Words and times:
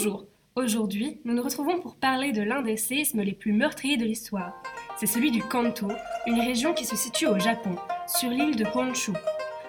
Bonjour, 0.00 0.26
aujourd'hui 0.54 1.20
nous 1.24 1.34
nous 1.34 1.42
retrouvons 1.42 1.80
pour 1.80 1.96
parler 1.96 2.30
de 2.30 2.40
l'un 2.40 2.62
des 2.62 2.76
séismes 2.76 3.22
les 3.22 3.32
plus 3.32 3.52
meurtriers 3.52 3.96
de 3.96 4.04
l'histoire. 4.04 4.62
C'est 4.96 5.06
celui 5.06 5.32
du 5.32 5.42
Kanto, 5.42 5.88
une 6.24 6.38
région 6.38 6.72
qui 6.72 6.84
se 6.84 6.94
situe 6.94 7.26
au 7.26 7.40
Japon, 7.40 7.74
sur 8.06 8.30
l'île 8.30 8.54
de 8.54 8.64
Honshu. 8.64 9.10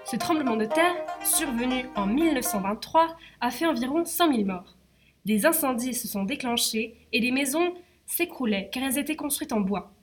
Ce 0.06 0.16
tremblement 0.18 0.56
de 0.56 0.66
terre, 0.66 0.94
survenu 1.24 1.86
en 1.96 2.06
1923, 2.06 3.18
a 3.42 3.50
fait 3.50 3.66
environ 3.66 4.06
100 4.06 4.32
000 4.32 4.46
morts. 4.46 4.78
Des 5.26 5.48
incendies 5.48 5.96
se 5.96 6.08
sont 6.08 6.26
déclenchés 6.26 7.08
et 7.12 7.22
des 7.22 7.32
maisons 7.32 7.74
s'écroulaient 8.06 8.70
car 8.72 8.84
elles 8.84 9.00
étaient 9.00 9.16
construites 9.16 9.54
en 9.54 9.62
bois. 9.62 9.96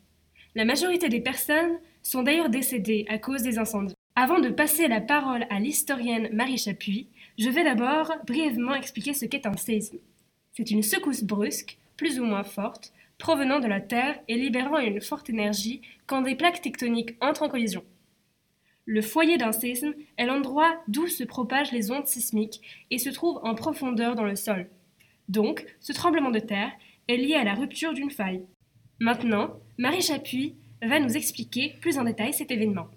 La 0.56 0.64
majorité 0.64 1.08
des 1.08 1.20
personnes 1.20 1.78
sont 2.02 2.24
d'ailleurs 2.24 2.50
décédées 2.50 3.06
à 3.08 3.18
cause 3.18 3.42
des 3.42 3.60
incendies. 3.60 3.94
Avant 4.16 4.40
de 4.40 4.48
passer 4.48 4.88
la 4.88 5.00
parole 5.00 5.46
à 5.50 5.60
l'historienne 5.60 6.30
Marie 6.32 6.58
Chapuis, 6.58 7.10
je 7.38 7.48
vais 7.48 7.62
d'abord 7.62 8.10
brièvement 8.26 8.74
expliquer 8.74 9.14
ce 9.14 9.26
qu'est 9.26 9.46
un 9.46 9.56
séisme. 9.56 9.98
C'est 10.56 10.70
une 10.70 10.82
secousse 10.82 11.22
brusque, 11.22 11.76
plus 11.98 12.18
ou 12.18 12.24
moins 12.24 12.42
forte, 12.42 12.94
provenant 13.18 13.60
de 13.60 13.66
la 13.66 13.82
Terre 13.82 14.18
et 14.26 14.36
libérant 14.36 14.78
une 14.78 15.02
forte 15.02 15.28
énergie 15.28 15.82
quand 16.06 16.22
des 16.22 16.34
plaques 16.34 16.62
tectoniques 16.62 17.14
entrent 17.20 17.42
en 17.42 17.50
collision. 17.50 17.84
Le 18.86 19.02
foyer 19.02 19.36
d'un 19.36 19.52
séisme 19.52 19.92
est 20.16 20.24
l'endroit 20.24 20.82
d'où 20.88 21.08
se 21.08 21.24
propagent 21.24 21.72
les 21.72 21.90
ondes 21.90 22.06
sismiques 22.06 22.62
et 22.90 22.96
se 22.96 23.10
trouve 23.10 23.38
en 23.42 23.54
profondeur 23.54 24.14
dans 24.14 24.24
le 24.24 24.34
sol. 24.34 24.70
Donc, 25.28 25.66
ce 25.80 25.92
tremblement 25.92 26.30
de 26.30 26.38
terre 26.38 26.72
est 27.08 27.18
lié 27.18 27.34
à 27.34 27.44
la 27.44 27.54
rupture 27.54 27.92
d'une 27.92 28.10
faille. 28.10 28.46
Maintenant, 28.98 29.58
Marie 29.76 30.00
Chapuis 30.00 30.54
va 30.80 31.00
nous 31.00 31.18
expliquer 31.18 31.74
plus 31.82 31.98
en 31.98 32.04
détail 32.04 32.32
cet 32.32 32.50
événement. 32.50 32.88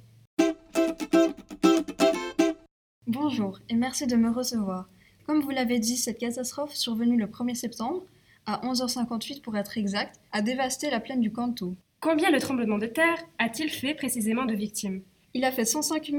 Bonjour 3.06 3.59
et 3.67 3.75
merci 3.75 4.08
de 4.08 4.16
me 4.16 4.31
recevoir. 4.31 4.88
Comme 5.30 5.41
vous 5.41 5.52
l'avez 5.52 5.77
dit, 5.77 5.95
cette 5.95 6.17
catastrophe 6.17 6.73
survenue 6.73 7.16
le 7.16 7.27
1er 7.27 7.53
septembre, 7.53 8.03
à 8.47 8.66
11h58 8.66 9.41
pour 9.41 9.55
être 9.58 9.77
exact, 9.77 10.19
a 10.31 10.41
dévasté 10.41 10.89
la 10.89 10.99
plaine 10.99 11.22
du 11.22 11.31
Kanto. 11.31 11.75
Combien 11.99 12.31
le 12.31 12.39
tremblement 12.39 12.80
de 12.80 12.88
terre 12.88 13.19
a-t-il 13.38 13.69
fait 13.69 13.94
précisément 13.94 14.45
de 14.45 14.55
victimes? 14.55 15.03
Il 15.35 15.45
a 15.45 15.52
fait 15.52 15.66
105 15.66 16.11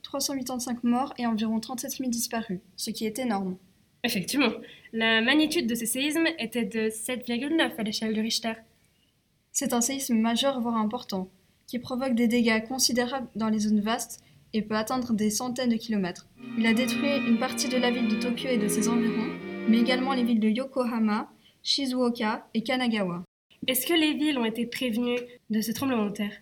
385 0.00 0.82
morts 0.82 1.12
et 1.18 1.26
environ 1.26 1.60
37 1.60 1.90
000 1.90 2.08
disparus, 2.08 2.60
ce 2.76 2.88
qui 2.88 3.04
est 3.04 3.18
énorme. 3.18 3.58
Effectivement, 4.02 4.52
la 4.94 5.20
magnitude 5.20 5.66
de 5.66 5.74
ce 5.74 5.84
séisme 5.84 6.26
était 6.38 6.64
de 6.64 6.88
7,9 6.88 7.70
à 7.76 7.82
l'échelle 7.82 8.14
de 8.14 8.22
Richter. 8.22 8.54
C'est 9.52 9.74
un 9.74 9.82
séisme 9.82 10.16
majeur 10.16 10.62
voire 10.62 10.76
important, 10.76 11.28
qui 11.66 11.78
provoque 11.78 12.14
des 12.14 12.28
dégâts 12.28 12.66
considérables 12.66 13.28
dans 13.36 13.50
les 13.50 13.58
zones 13.58 13.82
vastes 13.82 14.22
et 14.54 14.62
peut 14.62 14.76
atteindre 14.76 15.12
des 15.12 15.28
centaines 15.28 15.70
de 15.70 15.76
kilomètres. 15.76 16.26
Il 16.56 16.66
a 16.66 16.72
détruit 16.72 17.18
une 17.28 17.38
partie 17.38 17.68
de 17.68 17.76
la 17.76 17.90
ville 17.90 18.08
de 18.08 18.14
Tokyo 18.14 18.48
et 18.48 18.56
de 18.56 18.68
ses 18.68 18.88
environs, 18.88 19.28
mais 19.68 19.80
également 19.80 20.14
les 20.14 20.22
villes 20.22 20.40
de 20.40 20.48
Yokohama, 20.48 21.30
Shizuoka 21.62 22.48
et 22.54 22.62
Kanagawa. 22.62 23.24
Est-ce 23.66 23.86
que 23.86 23.94
les 23.94 24.14
villes 24.14 24.38
ont 24.38 24.44
été 24.44 24.64
prévenues 24.64 25.18
de 25.50 25.60
ce 25.60 25.72
tremblement 25.72 26.06
de 26.06 26.12
terre? 26.12 26.40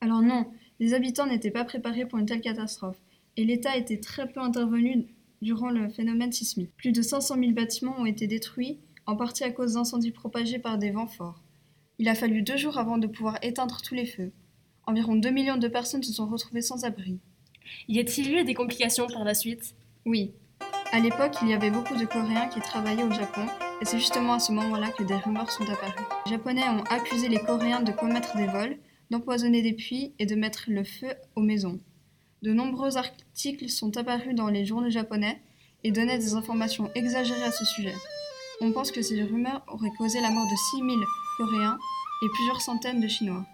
Alors 0.00 0.22
non, 0.22 0.46
les 0.78 0.92
habitants 0.94 1.26
n'étaient 1.26 1.50
pas 1.50 1.64
préparés 1.64 2.06
pour 2.06 2.18
une 2.18 2.26
telle 2.26 2.40
catastrophe, 2.40 2.98
et 3.36 3.44
l'État 3.44 3.76
était 3.76 3.98
très 3.98 4.28
peu 4.28 4.40
intervenu 4.40 5.06
durant 5.40 5.70
le 5.70 5.88
phénomène 5.88 6.32
sismique. 6.32 6.76
Plus 6.76 6.92
de 6.92 7.02
500 7.02 7.36
000 7.38 7.52
bâtiments 7.52 7.98
ont 7.98 8.06
été 8.06 8.26
détruits, 8.26 8.78
en 9.06 9.16
partie 9.16 9.44
à 9.44 9.50
cause 9.50 9.74
d'incendies 9.74 10.10
propagés 10.10 10.58
par 10.58 10.76
des 10.76 10.90
vents 10.90 11.06
forts. 11.06 11.42
Il 11.98 12.08
a 12.08 12.14
fallu 12.14 12.42
deux 12.42 12.58
jours 12.58 12.78
avant 12.78 12.98
de 12.98 13.06
pouvoir 13.06 13.38
éteindre 13.42 13.80
tous 13.80 13.94
les 13.94 14.06
feux. 14.06 14.32
Environ 14.86 15.16
2 15.16 15.30
millions 15.30 15.56
de 15.56 15.68
personnes 15.68 16.02
se 16.02 16.12
sont 16.12 16.26
retrouvées 16.26 16.62
sans 16.62 16.84
abri. 16.84 17.18
Y 17.88 18.00
a-t-il 18.00 18.34
eu 18.34 18.44
des 18.44 18.54
complications 18.54 19.06
par 19.06 19.24
la 19.24 19.34
suite? 19.34 19.74
Oui. 20.06 20.32
À 20.92 21.00
l'époque, 21.00 21.34
il 21.42 21.48
y 21.48 21.54
avait 21.54 21.70
beaucoup 21.70 21.96
de 21.96 22.04
Coréens 22.04 22.48
qui 22.48 22.60
travaillaient 22.60 23.02
au 23.02 23.12
Japon, 23.12 23.46
et 23.80 23.84
c'est 23.84 23.98
justement 23.98 24.34
à 24.34 24.38
ce 24.38 24.52
moment-là 24.52 24.90
que 24.90 25.02
des 25.02 25.16
rumeurs 25.16 25.50
sont 25.50 25.64
apparues. 25.64 26.04
Les 26.26 26.32
Japonais 26.32 26.68
ont 26.68 26.82
accusé 26.84 27.28
les 27.28 27.38
Coréens 27.38 27.82
de 27.82 27.92
commettre 27.92 28.36
des 28.36 28.46
vols, 28.46 28.78
d'empoisonner 29.10 29.62
des 29.62 29.74
puits 29.74 30.14
et 30.18 30.26
de 30.26 30.34
mettre 30.34 30.64
le 30.68 30.84
feu 30.84 31.14
aux 31.36 31.42
maisons. 31.42 31.80
De 32.42 32.52
nombreux 32.52 32.96
articles 32.96 33.68
sont 33.68 33.96
apparus 33.96 34.34
dans 34.34 34.48
les 34.48 34.64
journaux 34.64 34.90
japonais 34.90 35.40
et 35.84 35.90
donnaient 35.90 36.18
des 36.18 36.34
informations 36.34 36.90
exagérées 36.94 37.44
à 37.44 37.52
ce 37.52 37.64
sujet. 37.64 37.94
On 38.60 38.72
pense 38.72 38.90
que 38.90 39.02
ces 39.02 39.22
rumeurs 39.22 39.64
auraient 39.68 39.92
causé 39.98 40.20
la 40.20 40.30
mort 40.30 40.46
de 40.46 40.56
6000 40.78 40.96
Coréens 41.36 41.78
et 42.22 42.28
plusieurs 42.34 42.60
centaines 42.60 43.00
de 43.00 43.08
Chinois. 43.08 43.44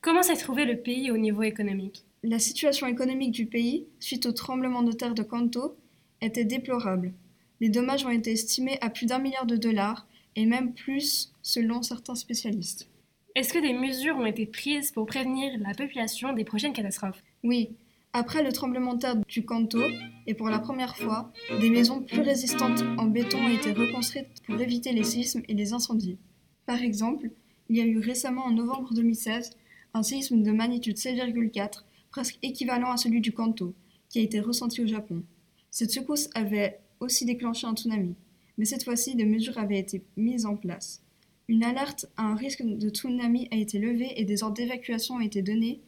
Comment 0.00 0.22
s'est 0.22 0.36
trouvé 0.36 0.64
le 0.64 0.76
pays 0.76 1.10
au 1.10 1.16
niveau 1.16 1.42
économique? 1.42 2.04
La 2.24 2.38
situation 2.38 2.86
économique 2.86 3.32
du 3.32 3.44
pays, 3.44 3.86
suite 4.00 4.24
au 4.24 4.32
tremblement 4.32 4.82
de 4.82 4.92
terre 4.92 5.14
de 5.14 5.22
Kanto, 5.22 5.76
était 6.22 6.46
déplorable. 6.46 7.12
Les 7.60 7.68
dommages 7.68 8.06
ont 8.06 8.10
été 8.10 8.32
estimés 8.32 8.78
à 8.80 8.88
plus 8.88 9.06
d'un 9.06 9.18
milliard 9.18 9.44
de 9.44 9.56
dollars, 9.56 10.06
et 10.34 10.46
même 10.46 10.72
plus 10.72 11.32
selon 11.42 11.82
certains 11.82 12.14
spécialistes. 12.14 12.88
Est-ce 13.34 13.52
que 13.52 13.58
des 13.58 13.74
mesures 13.74 14.16
ont 14.16 14.26
été 14.26 14.46
prises 14.46 14.90
pour 14.90 15.06
prévenir 15.06 15.52
la 15.58 15.74
population 15.74 16.32
des 16.32 16.44
prochaines 16.44 16.72
catastrophes? 16.72 17.22
Oui. 17.42 17.70
Après 18.14 18.42
le 18.42 18.52
tremblement 18.52 18.94
de 18.94 19.00
terre 19.00 19.16
du 19.28 19.44
Kanto, 19.44 19.82
et 20.26 20.34
pour 20.34 20.48
la 20.48 20.60
première 20.60 20.96
fois, 20.96 21.30
des 21.60 21.68
maisons 21.68 22.00
plus 22.00 22.22
résistantes 22.22 22.82
en 22.96 23.06
béton 23.06 23.38
ont 23.38 23.52
été 23.52 23.72
reconstruites 23.72 24.42
pour 24.46 24.58
éviter 24.58 24.92
les 24.92 25.04
séismes 25.04 25.42
et 25.48 25.54
les 25.54 25.74
incendies. 25.74 26.16
Par 26.64 26.80
exemple, 26.80 27.30
il 27.68 27.76
y 27.76 27.80
a 27.82 27.86
eu 27.86 27.98
récemment 27.98 28.46
en 28.46 28.52
novembre 28.52 28.94
2016 28.94 29.50
un 29.92 30.02
séisme 30.02 30.42
de 30.42 30.50
magnitude 30.52 30.96
7,4 30.96 31.84
presque 32.14 32.38
équivalent 32.42 32.92
à 32.92 32.96
celui 32.96 33.20
du 33.20 33.32
Kanto, 33.32 33.74
qui 34.08 34.20
a 34.20 34.22
été 34.22 34.38
ressenti 34.38 34.80
au 34.80 34.86
Japon. 34.86 35.24
Cette 35.72 35.90
secousse 35.90 36.30
avait 36.36 36.78
aussi 37.00 37.24
déclenché 37.24 37.66
un 37.66 37.74
tsunami, 37.74 38.14
mais 38.56 38.64
cette 38.64 38.84
fois-ci 38.84 39.16
des 39.16 39.24
mesures 39.24 39.58
avaient 39.58 39.80
été 39.80 40.04
mises 40.16 40.46
en 40.46 40.54
place. 40.54 41.02
Une 41.48 41.64
alerte 41.64 42.06
à 42.16 42.22
un 42.22 42.36
risque 42.36 42.62
de 42.62 42.88
tsunami 42.88 43.48
a 43.50 43.56
été 43.56 43.80
levée 43.80 44.12
et 44.14 44.24
des 44.24 44.44
ordres 44.44 44.54
d'évacuation 44.54 45.16
ont 45.16 45.20
été 45.20 45.42
donnés 45.42 45.80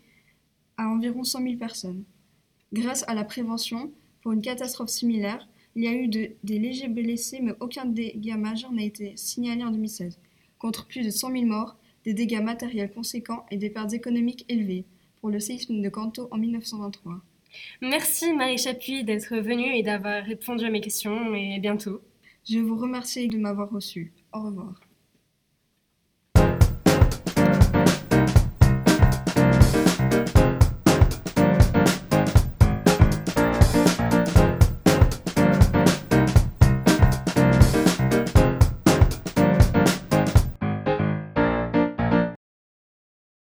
à 0.76 0.88
environ 0.88 1.22
100 1.22 1.42
000 1.42 1.56
personnes. 1.58 2.02
Grâce 2.72 3.04
à 3.06 3.14
la 3.14 3.22
prévention, 3.22 3.92
pour 4.20 4.32
une 4.32 4.42
catastrophe 4.42 4.90
similaire, 4.90 5.48
il 5.76 5.84
y 5.84 5.86
a 5.86 5.94
eu 5.94 6.08
des 6.08 6.58
légers 6.58 6.88
blessés, 6.88 7.38
mais 7.40 7.54
aucun 7.60 7.84
dégât 7.84 8.36
majeur 8.36 8.72
n'a 8.72 8.82
été 8.82 9.12
signalé 9.14 9.62
en 9.62 9.70
2016, 9.70 10.18
contre 10.58 10.88
plus 10.88 11.04
de 11.04 11.10
100 11.10 11.30
000 11.30 11.44
morts, 11.44 11.76
des 12.04 12.14
dégâts 12.14 12.42
matériels 12.42 12.92
conséquents 12.92 13.46
et 13.52 13.58
des 13.58 13.70
pertes 13.70 13.92
économiques 13.92 14.44
élevées 14.48 14.86
pour 15.26 15.32
le 15.32 15.40
séisme 15.40 15.82
de 15.82 15.88
Kanto 15.88 16.28
en 16.30 16.38
1923. 16.38 17.20
Merci 17.82 18.32
Marie 18.32 18.58
Chapuis 18.58 19.02
d'être 19.02 19.34
venue 19.34 19.74
et 19.74 19.82
d'avoir 19.82 20.22
répondu 20.22 20.64
à 20.64 20.70
mes 20.70 20.80
questions 20.80 21.34
et 21.34 21.56
à 21.56 21.58
bientôt. 21.58 22.00
Je 22.48 22.60
vous 22.60 22.76
remercie 22.76 23.26
de 23.26 23.36
m'avoir 23.36 23.68
reçu. 23.68 24.12
Au 24.32 24.44
revoir. 24.44 24.85